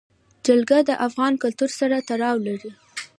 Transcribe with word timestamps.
جلګه 0.45 0.77
د 0.89 0.91
افغان 1.07 1.33
کلتور 1.43 1.69
سره 1.79 1.97
تړاو 2.09 2.37
لري. 2.47 2.71